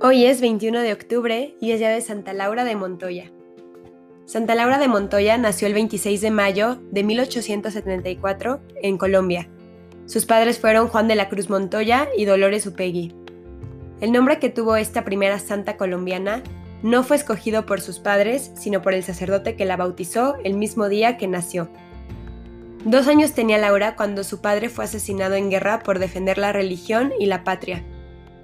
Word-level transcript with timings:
Hoy 0.00 0.26
es 0.26 0.40
21 0.40 0.80
de 0.82 0.92
octubre 0.92 1.56
y 1.60 1.72
es 1.72 1.80
día 1.80 1.90
de 1.90 2.00
Santa 2.00 2.32
Laura 2.32 2.62
de 2.62 2.76
Montoya. 2.76 3.32
Santa 4.26 4.54
Laura 4.54 4.78
de 4.78 4.86
Montoya 4.86 5.36
nació 5.38 5.66
el 5.66 5.74
26 5.74 6.20
de 6.20 6.30
mayo 6.30 6.78
de 6.92 7.02
1874 7.02 8.60
en 8.80 8.96
Colombia. 8.96 9.48
Sus 10.06 10.24
padres 10.24 10.60
fueron 10.60 10.86
Juan 10.86 11.08
de 11.08 11.16
la 11.16 11.28
Cruz 11.28 11.50
Montoya 11.50 12.06
y 12.16 12.26
Dolores 12.26 12.64
Upegui. 12.68 13.12
El 14.00 14.12
nombre 14.12 14.38
que 14.38 14.50
tuvo 14.50 14.76
esta 14.76 15.04
primera 15.04 15.40
santa 15.40 15.76
colombiana 15.76 16.44
no 16.84 17.02
fue 17.02 17.16
escogido 17.16 17.66
por 17.66 17.80
sus 17.80 17.98
padres, 17.98 18.52
sino 18.54 18.82
por 18.82 18.94
el 18.94 19.02
sacerdote 19.02 19.56
que 19.56 19.64
la 19.64 19.76
bautizó 19.76 20.36
el 20.44 20.54
mismo 20.54 20.88
día 20.88 21.16
que 21.16 21.26
nació. 21.26 21.68
Dos 22.84 23.08
años 23.08 23.32
tenía 23.32 23.58
Laura 23.58 23.96
cuando 23.96 24.22
su 24.22 24.40
padre 24.40 24.68
fue 24.68 24.84
asesinado 24.84 25.34
en 25.34 25.50
guerra 25.50 25.80
por 25.80 25.98
defender 25.98 26.38
la 26.38 26.52
religión 26.52 27.12
y 27.18 27.26
la 27.26 27.42
patria. 27.42 27.82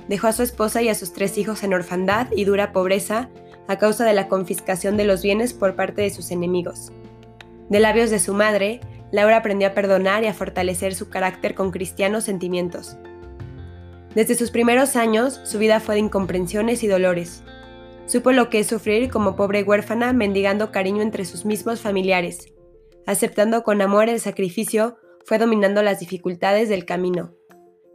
Dejó 0.08 0.26
a 0.26 0.32
su 0.32 0.42
esposa 0.42 0.82
y 0.82 0.88
a 0.88 0.94
sus 0.94 1.12
tres 1.12 1.38
hijos 1.38 1.62
en 1.62 1.74
orfandad 1.74 2.28
y 2.34 2.44
dura 2.44 2.72
pobreza 2.72 3.30
a 3.68 3.78
causa 3.78 4.04
de 4.04 4.12
la 4.12 4.28
confiscación 4.28 4.96
de 4.96 5.04
los 5.04 5.22
bienes 5.22 5.54
por 5.54 5.74
parte 5.74 6.02
de 6.02 6.10
sus 6.10 6.30
enemigos. 6.30 6.92
De 7.70 7.80
labios 7.80 8.10
de 8.10 8.18
su 8.18 8.34
madre, 8.34 8.80
Laura 9.10 9.38
aprendió 9.38 9.68
a 9.68 9.72
perdonar 9.72 10.24
y 10.24 10.26
a 10.26 10.34
fortalecer 10.34 10.94
su 10.94 11.08
carácter 11.08 11.54
con 11.54 11.70
cristianos 11.70 12.24
sentimientos. 12.24 12.96
Desde 14.14 14.34
sus 14.34 14.50
primeros 14.50 14.96
años, 14.96 15.40
su 15.44 15.58
vida 15.58 15.80
fue 15.80 15.94
de 15.94 16.02
incomprensiones 16.02 16.82
y 16.82 16.88
dolores. 16.88 17.42
Supo 18.06 18.32
lo 18.32 18.50
que 18.50 18.60
es 18.60 18.66
sufrir 18.66 19.10
como 19.10 19.34
pobre 19.34 19.62
huérfana 19.62 20.12
mendigando 20.12 20.70
cariño 20.70 21.02
entre 21.02 21.24
sus 21.24 21.44
mismos 21.44 21.80
familiares. 21.80 22.52
Aceptando 23.06 23.64
con 23.64 23.80
amor 23.80 24.08
el 24.08 24.20
sacrificio, 24.20 24.98
fue 25.24 25.38
dominando 25.38 25.82
las 25.82 26.00
dificultades 26.00 26.68
del 26.68 26.84
camino. 26.84 27.34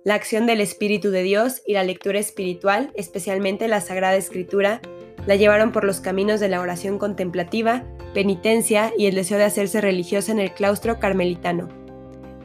La 0.09 0.15
acción 0.15 0.47
del 0.47 0.59
Espíritu 0.59 1.11
de 1.11 1.21
Dios 1.21 1.61
y 1.67 1.73
la 1.73 1.83
lectura 1.83 2.17
espiritual, 2.17 2.91
especialmente 2.95 3.67
la 3.67 3.79
Sagrada 3.79 4.15
Escritura, 4.15 4.81
la 5.27 5.35
llevaron 5.35 5.71
por 5.71 5.83
los 5.83 5.99
caminos 5.99 6.39
de 6.39 6.49
la 6.49 6.61
oración 6.61 6.97
contemplativa, 6.97 7.83
penitencia 8.15 8.91
y 8.97 9.05
el 9.05 9.13
deseo 9.13 9.37
de 9.37 9.43
hacerse 9.43 9.81
religiosa 9.81 10.31
en 10.31 10.39
el 10.39 10.51
claustro 10.51 10.99
carmelitano. 10.99 11.69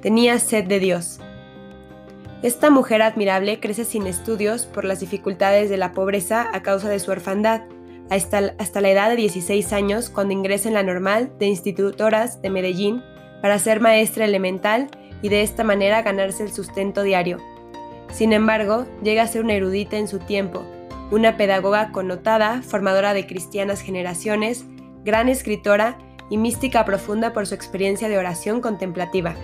Tenía 0.02 0.38
sed 0.40 0.64
de 0.64 0.78
Dios. 0.78 1.20
Esta 2.42 2.68
mujer 2.68 3.00
admirable 3.00 3.58
crece 3.60 3.86
sin 3.86 4.06
estudios 4.06 4.66
por 4.66 4.84
las 4.84 5.00
dificultades 5.00 5.70
de 5.70 5.78
la 5.78 5.92
pobreza 5.92 6.50
a 6.52 6.62
causa 6.62 6.90
de 6.90 6.98
su 6.98 7.12
orfandad, 7.12 7.62
hasta, 8.10 8.54
hasta 8.58 8.82
la 8.82 8.90
edad 8.90 9.08
de 9.08 9.16
16 9.16 9.72
años 9.72 10.10
cuando 10.10 10.34
ingresa 10.34 10.68
en 10.68 10.74
la 10.74 10.82
normal 10.82 11.32
de 11.38 11.46
institutoras 11.46 12.42
de 12.42 12.50
Medellín 12.50 13.02
para 13.40 13.58
ser 13.58 13.80
maestra 13.80 14.26
elemental 14.26 14.90
y 15.22 15.30
de 15.30 15.40
esta 15.40 15.64
manera 15.64 16.02
ganarse 16.02 16.42
el 16.42 16.52
sustento 16.52 17.02
diario. 17.02 17.38
Sin 18.14 18.32
embargo, 18.32 18.86
llega 19.02 19.24
a 19.24 19.26
ser 19.26 19.42
una 19.42 19.54
erudita 19.54 19.96
en 19.98 20.06
su 20.06 20.20
tiempo, 20.20 20.64
una 21.10 21.36
pedagoga 21.36 21.90
connotada, 21.90 22.62
formadora 22.62 23.12
de 23.12 23.26
cristianas 23.26 23.80
generaciones, 23.80 24.64
gran 25.04 25.28
escritora 25.28 25.98
y 26.30 26.36
mística 26.36 26.84
profunda 26.84 27.32
por 27.32 27.48
su 27.48 27.56
experiencia 27.56 28.08
de 28.08 28.16
oración 28.16 28.60
contemplativa. 28.60 29.34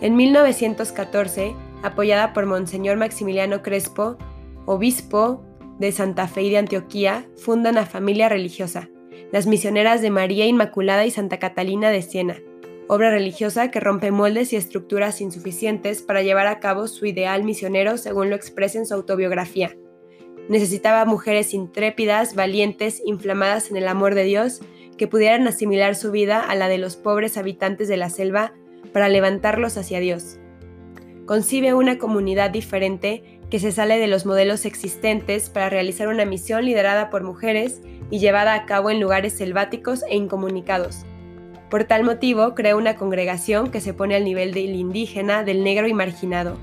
En 0.00 0.16
1914, 0.16 1.54
apoyada 1.82 2.32
por 2.32 2.46
Monseñor 2.46 2.96
Maximiliano 2.96 3.60
Crespo, 3.62 4.16
obispo 4.64 5.44
de 5.78 5.92
Santa 5.92 6.28
Fe 6.28 6.44
y 6.44 6.50
de 6.50 6.58
Antioquía, 6.58 7.26
fundan 7.36 7.74
la 7.74 7.84
familia 7.84 8.30
religiosa, 8.30 8.88
las 9.30 9.46
misioneras 9.46 10.00
de 10.00 10.08
María 10.08 10.46
Inmaculada 10.46 11.04
y 11.04 11.10
Santa 11.10 11.38
Catalina 11.38 11.90
de 11.90 12.00
Siena, 12.00 12.36
obra 12.88 13.10
religiosa 13.10 13.70
que 13.70 13.80
rompe 13.80 14.10
moldes 14.10 14.52
y 14.52 14.56
estructuras 14.56 15.20
insuficientes 15.20 16.02
para 16.02 16.22
llevar 16.22 16.46
a 16.46 16.60
cabo 16.60 16.86
su 16.86 17.06
ideal 17.06 17.42
misionero 17.42 17.98
según 17.98 18.30
lo 18.30 18.36
expresa 18.36 18.78
en 18.78 18.86
su 18.86 18.94
autobiografía. 18.94 19.76
Necesitaba 20.48 21.04
mujeres 21.04 21.54
intrépidas, 21.54 22.34
valientes, 22.34 23.02
inflamadas 23.04 23.70
en 23.70 23.76
el 23.76 23.88
amor 23.88 24.14
de 24.14 24.24
Dios, 24.24 24.60
que 24.96 25.08
pudieran 25.08 25.46
asimilar 25.48 25.96
su 25.96 26.12
vida 26.12 26.40
a 26.40 26.54
la 26.54 26.68
de 26.68 26.78
los 26.78 26.96
pobres 26.96 27.36
habitantes 27.36 27.88
de 27.88 27.96
la 27.96 28.08
selva 28.08 28.54
para 28.92 29.08
levantarlos 29.08 29.76
hacia 29.76 29.98
Dios. 29.98 30.38
Concibe 31.26 31.74
una 31.74 31.98
comunidad 31.98 32.50
diferente 32.50 33.40
que 33.50 33.58
se 33.58 33.72
sale 33.72 33.98
de 33.98 34.06
los 34.06 34.26
modelos 34.26 34.64
existentes 34.64 35.50
para 35.50 35.68
realizar 35.68 36.06
una 36.06 36.24
misión 36.24 36.64
liderada 36.64 37.10
por 37.10 37.24
mujeres 37.24 37.80
y 38.10 38.20
llevada 38.20 38.54
a 38.54 38.64
cabo 38.64 38.90
en 38.90 39.00
lugares 39.00 39.32
selváticos 39.32 40.04
e 40.08 40.16
incomunicados 40.16 41.04
por 41.70 41.84
tal 41.84 42.04
motivo, 42.04 42.54
crea 42.54 42.76
una 42.76 42.96
congregación 42.96 43.70
que 43.70 43.80
se 43.80 43.92
pone 43.92 44.14
al 44.14 44.24
nivel 44.24 44.54
del 44.54 44.74
indígena, 44.74 45.42
del 45.42 45.64
negro 45.64 45.88
y 45.88 45.94
marginado. 45.94 46.58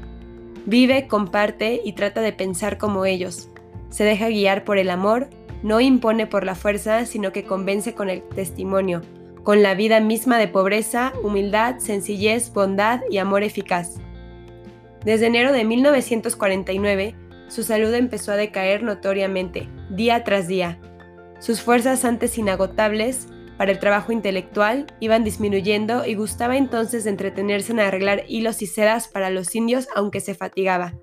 Vive, 0.66 1.08
comparte 1.08 1.82
y 1.84 1.94
trata 1.94 2.22
de 2.22 2.32
pensar 2.32 2.78
como 2.78 3.06
ellos. 3.06 3.50
Se 3.90 4.06
deja 4.06 4.30
guiar 4.30 4.64
por 4.64 4.78
el 4.78 4.90
amor, 4.90 5.28
no 5.62 5.82
impone 5.82 6.26
por 6.26 6.46
la 6.46 6.56
fuerza, 6.56 7.06
sino 7.06 7.34
que 7.34 7.44
convence 7.44 7.94
con 7.94 8.10
el 8.10 8.24
testimonio, 8.24 9.02
con 9.44 9.62
la 9.62 9.76
vida 9.76 10.00
misma 10.00 10.38
de 10.38 10.48
pobreza, 10.48 11.12
humildad, 11.22 11.80
sencillez, 11.80 12.54
bondad 12.54 13.02
y 13.10 13.18
amor 13.18 13.44
eficaz. 13.44 13.96
Desde 15.04 15.28
enero 15.28 15.52
de 15.52 15.66
1949, 15.66 17.16
su 17.50 17.64
salud 17.64 17.94
empezó 17.94 18.32
a 18.32 18.38
decaer 18.38 18.84
notoriamente, 18.84 19.68
día 19.90 20.24
tras 20.24 20.48
día. 20.48 20.80
Sus 21.40 21.62
fuerzas 21.62 22.06
antes 22.06 22.38
inagotables 22.38 23.28
para 23.58 23.72
el 23.72 23.80
trabajo 23.80 24.12
intelectual 24.12 24.88
iban 25.00 25.24
disminuyendo 25.24 26.06
y 26.06 26.16
gustaba 26.16 26.58
entonces 26.58 27.04
de 27.04 27.12
entretenerse 27.12 27.72
en 27.72 27.80
arreglar 27.80 28.24
hilos 28.28 28.62
y 28.62 28.68
sedas 28.68 29.08
para 29.08 29.30
los 29.30 29.56
indios 29.56 29.88
aunque 29.96 30.20
se 30.20 30.36
fatigaba. 30.36 30.94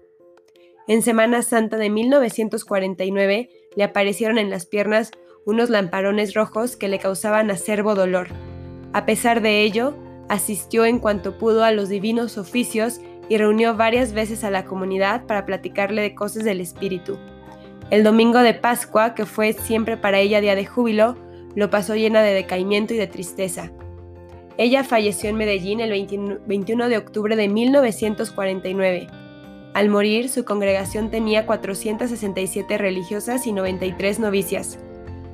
En 0.88 1.02
Semana 1.02 1.42
Santa 1.42 1.76
de 1.76 1.90
1949 1.90 3.50
le 3.76 3.84
aparecieron 3.84 4.38
en 4.38 4.50
las 4.50 4.66
piernas 4.66 5.12
unos 5.46 5.70
lamparones 5.70 6.34
rojos 6.34 6.76
que 6.76 6.88
le 6.88 6.98
causaban 6.98 7.50
acervo 7.50 7.94
dolor. 7.94 8.28
A 8.92 9.06
pesar 9.06 9.40
de 9.40 9.62
ello, 9.62 9.96
asistió 10.28 10.84
en 10.84 10.98
cuanto 10.98 11.38
pudo 11.38 11.64
a 11.64 11.72
los 11.72 11.88
divinos 11.88 12.38
oficios 12.38 13.00
y 13.28 13.38
reunió 13.38 13.76
varias 13.76 14.12
veces 14.12 14.42
a 14.42 14.50
la 14.50 14.64
comunidad 14.64 15.26
para 15.26 15.46
platicarle 15.46 16.02
de 16.02 16.14
cosas 16.14 16.44
del 16.44 16.60
espíritu. 16.60 17.16
El 17.90 18.02
domingo 18.02 18.40
de 18.40 18.54
Pascua, 18.54 19.14
que 19.14 19.26
fue 19.26 19.52
siempre 19.52 19.96
para 19.96 20.18
ella 20.18 20.40
día 20.40 20.56
de 20.56 20.66
júbilo, 20.66 21.16
lo 21.54 21.70
pasó 21.70 21.94
llena 21.94 22.22
de 22.22 22.34
decaimiento 22.34 22.94
y 22.94 22.96
de 22.96 23.06
tristeza. 23.06 23.70
Ella 24.56 24.84
falleció 24.84 25.30
en 25.30 25.36
Medellín 25.36 25.80
el 25.80 25.90
21 26.46 26.88
de 26.88 26.96
octubre 26.98 27.36
de 27.36 27.48
1949. 27.48 29.06
Al 29.72 29.88
morir, 29.88 30.28
su 30.28 30.44
congregación 30.44 31.10
tenía 31.10 31.46
467 31.46 32.76
religiosas 32.76 33.46
y 33.46 33.52
93 33.52 34.18
novicias. 34.18 34.78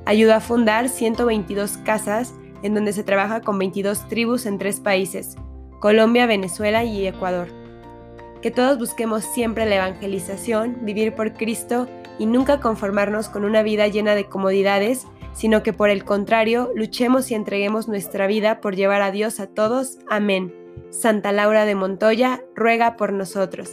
Ayudó 0.05 0.35
a 0.35 0.39
fundar 0.39 0.89
122 0.89 1.77
casas 1.79 2.33
en 2.63 2.73
donde 2.73 2.93
se 2.93 3.03
trabaja 3.03 3.41
con 3.41 3.59
22 3.59 4.07
tribus 4.07 4.45
en 4.45 4.57
tres 4.57 4.79
países, 4.79 5.35
Colombia, 5.79 6.25
Venezuela 6.25 6.83
y 6.83 7.05
Ecuador. 7.05 7.47
Que 8.41 8.51
todos 8.51 8.77
busquemos 8.77 9.25
siempre 9.25 9.65
la 9.65 9.75
evangelización, 9.75 10.77
vivir 10.81 11.15
por 11.15 11.33
Cristo 11.33 11.87
y 12.19 12.25
nunca 12.27 12.59
conformarnos 12.59 13.29
con 13.29 13.43
una 13.43 13.63
vida 13.63 13.87
llena 13.87 14.15
de 14.15 14.25
comodidades 14.25 15.05
sino 15.37 15.61
que 15.61 15.71
por 15.71 15.89
el 15.91 16.03
contrario 16.03 16.71
luchemos 16.75 17.29
y 17.29 17.35
entreguemos 17.35 17.87
nuestra 17.87 18.25
vida 18.25 18.59
por 18.59 18.75
llevar 18.75 19.03
a 19.03 19.11
Dios 19.11 19.39
a 19.39 19.45
todos. 19.45 19.99
Amén. 20.09 20.53
Santa 20.89 21.31
Laura 21.31 21.65
de 21.65 21.75
Montoya, 21.75 22.43
ruega 22.55 22.97
por 22.97 23.13
nosotros. 23.13 23.69